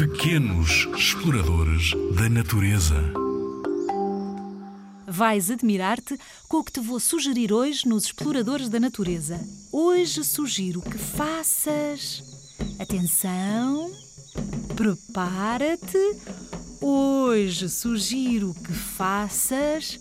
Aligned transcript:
Pequenos 0.00 0.88
exploradores 0.96 1.90
da 2.16 2.26
natureza. 2.30 2.96
Vais 5.06 5.50
admirar-te 5.50 6.18
com 6.48 6.56
o 6.56 6.64
que 6.64 6.72
te 6.72 6.80
vou 6.80 6.98
sugerir 6.98 7.52
hoje 7.52 7.86
nos 7.86 8.04
Exploradores 8.04 8.70
da 8.70 8.80
Natureza. 8.80 9.38
Hoje 9.70 10.24
sugiro 10.24 10.80
que 10.80 10.96
faças. 10.96 12.22
Atenção! 12.78 13.92
Prepara-te! 14.74 16.16
Hoje 16.80 17.68
sugiro 17.68 18.54
que 18.54 18.72
faças. 18.72 19.98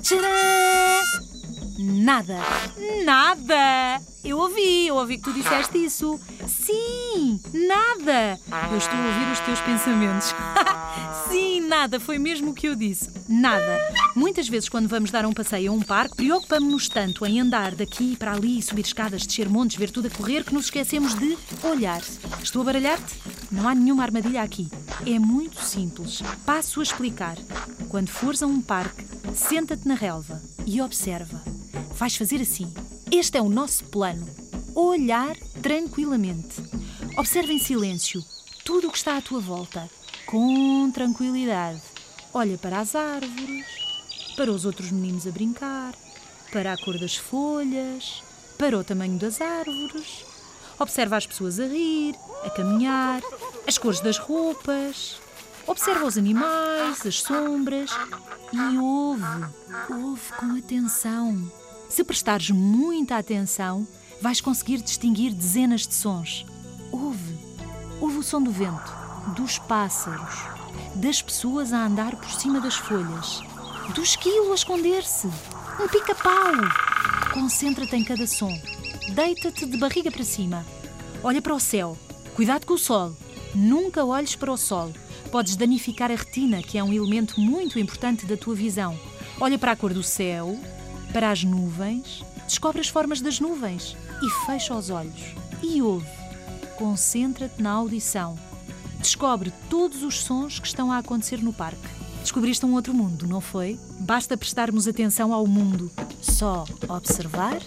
Tcharam! 0.00 1.04
Nada! 1.78 2.38
Nada! 3.04 4.00
Eu 4.24 4.38
ouvi, 4.38 4.86
eu 4.86 4.94
ouvi 4.96 5.18
que 5.18 5.24
tu 5.24 5.32
disseste 5.34 5.84
isso. 5.84 6.18
Sim, 6.48 7.38
nada! 7.68 7.85
Eu 8.70 8.78
estou 8.78 8.98
a 8.98 9.06
ouvir 9.06 9.32
os 9.32 9.40
teus 9.40 9.60
pensamentos. 9.60 10.34
Sim, 11.28 11.62
nada, 11.62 11.98
foi 11.98 12.18
mesmo 12.18 12.50
o 12.50 12.54
que 12.54 12.68
eu 12.68 12.76
disse. 12.76 13.10
Nada. 13.28 13.80
Muitas 14.14 14.48
vezes, 14.48 14.68
quando 14.68 14.88
vamos 14.88 15.10
dar 15.10 15.26
um 15.26 15.32
passeio 15.32 15.72
a 15.72 15.74
um 15.74 15.82
parque, 15.82 16.16
preocupamos-nos 16.16 16.88
tanto 16.88 17.26
em 17.26 17.40
andar 17.40 17.74
daqui 17.74 18.16
para 18.16 18.32
ali, 18.32 18.62
subir 18.62 18.84
escadas, 18.84 19.26
descer 19.26 19.48
montes, 19.48 19.76
ver 19.76 19.90
tudo 19.90 20.06
a 20.06 20.10
correr, 20.10 20.44
que 20.44 20.54
nos 20.54 20.66
esquecemos 20.66 21.14
de 21.14 21.36
olhar. 21.64 22.00
Estou 22.42 22.62
a 22.62 22.66
baralhar-te? 22.66 23.20
Não 23.50 23.68
há 23.68 23.74
nenhuma 23.74 24.04
armadilha 24.04 24.42
aqui. 24.42 24.68
É 25.04 25.18
muito 25.18 25.60
simples. 25.62 26.22
Passo 26.44 26.80
a 26.80 26.82
explicar. 26.82 27.36
Quando 27.88 28.08
fores 28.08 28.42
a 28.42 28.46
um 28.46 28.60
parque, 28.60 29.04
senta-te 29.34 29.86
na 29.86 29.94
relva 29.94 30.40
e 30.64 30.80
observa. 30.80 31.42
Vais 31.94 32.16
fazer 32.16 32.40
assim. 32.40 32.72
Este 33.10 33.38
é 33.38 33.42
o 33.42 33.48
nosso 33.48 33.84
plano. 33.84 34.26
Olhar 34.74 35.36
tranquilamente. 35.62 36.62
Observa 37.16 37.50
em 37.50 37.58
silêncio 37.58 38.22
tudo 38.62 38.88
o 38.88 38.90
que 38.90 38.98
está 38.98 39.16
à 39.16 39.22
tua 39.22 39.40
volta, 39.40 39.88
com 40.26 40.90
tranquilidade. 40.90 41.80
Olha 42.32 42.58
para 42.58 42.80
as 42.80 42.94
árvores, 42.94 43.66
para 44.36 44.52
os 44.52 44.66
outros 44.66 44.90
meninos 44.90 45.26
a 45.26 45.30
brincar, 45.30 45.94
para 46.52 46.74
a 46.74 46.76
cor 46.76 46.98
das 46.98 47.16
folhas, 47.16 48.22
para 48.58 48.78
o 48.78 48.84
tamanho 48.84 49.18
das 49.18 49.40
árvores. 49.40 50.26
Observa 50.78 51.16
as 51.16 51.26
pessoas 51.26 51.58
a 51.58 51.66
rir, 51.66 52.14
a 52.44 52.50
caminhar, 52.50 53.22
as 53.66 53.78
cores 53.78 54.00
das 54.00 54.18
roupas. 54.18 55.16
Observa 55.66 56.04
os 56.04 56.18
animais, 56.18 57.06
as 57.06 57.22
sombras 57.22 57.90
e 58.52 58.78
ouve, 58.78 59.22
ouve 59.90 60.32
com 60.38 60.54
atenção. 60.58 61.50
Se 61.88 62.04
prestares 62.04 62.50
muita 62.50 63.16
atenção, 63.16 63.88
vais 64.20 64.42
conseguir 64.42 64.82
distinguir 64.82 65.32
dezenas 65.32 65.86
de 65.86 65.94
sons. 65.94 66.44
Ouve, 66.92 67.38
ouve 68.00 68.18
o 68.18 68.22
som 68.22 68.42
do 68.42 68.50
vento, 68.50 68.92
dos 69.34 69.58
pássaros, 69.58 70.34
das 70.94 71.20
pessoas 71.20 71.72
a 71.72 71.84
andar 71.84 72.16
por 72.16 72.30
cima 72.30 72.60
das 72.60 72.76
folhas, 72.76 73.42
do 73.94 74.02
esquilo 74.02 74.52
a 74.52 74.54
esconder-se, 74.54 75.26
um 75.80 75.88
pica-pau. 75.88 76.52
Concentra-te 77.32 77.96
em 77.96 78.04
cada 78.04 78.26
som. 78.26 78.50
Deita-te 79.14 79.66
de 79.66 79.76
barriga 79.76 80.10
para 80.10 80.24
cima. 80.24 80.64
Olha 81.22 81.42
para 81.42 81.54
o 81.54 81.60
céu. 81.60 81.96
Cuidado 82.34 82.66
com 82.66 82.74
o 82.74 82.78
sol. 82.78 83.14
Nunca 83.54 84.04
olhes 84.04 84.34
para 84.34 84.52
o 84.52 84.56
sol. 84.56 84.92
Podes 85.30 85.56
danificar 85.56 86.10
a 86.10 86.14
retina, 86.14 86.62
que 86.62 86.78
é 86.78 86.82
um 86.82 86.92
elemento 86.92 87.40
muito 87.40 87.78
importante 87.78 88.26
da 88.26 88.36
tua 88.36 88.54
visão. 88.54 88.98
Olha 89.40 89.58
para 89.58 89.72
a 89.72 89.76
cor 89.76 89.92
do 89.92 90.02
céu, 90.02 90.58
para 91.12 91.30
as 91.30 91.44
nuvens, 91.44 92.24
descobre 92.46 92.80
as 92.80 92.88
formas 92.88 93.20
das 93.20 93.38
nuvens 93.38 93.96
e 94.22 94.46
fecha 94.46 94.74
os 94.74 94.88
olhos. 94.88 95.34
E 95.62 95.82
ouve. 95.82 96.25
Concentra-te 96.76 97.62
na 97.62 97.70
audição. 97.70 98.38
Descobre 98.98 99.52
todos 99.70 100.02
os 100.02 100.20
sons 100.20 100.58
que 100.58 100.66
estão 100.66 100.92
a 100.92 100.98
acontecer 100.98 101.42
no 101.42 101.52
parque. 101.52 101.88
Descobriste 102.20 102.66
um 102.66 102.74
outro 102.74 102.92
mundo, 102.92 103.26
não 103.26 103.40
foi? 103.40 103.78
Basta 104.00 104.36
prestarmos 104.36 104.86
atenção 104.86 105.32
ao 105.32 105.46
mundo. 105.46 105.90
Só 106.20 106.64
observar 106.88 107.58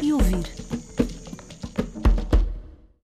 e 0.00 0.12
ouvir. 0.12 0.81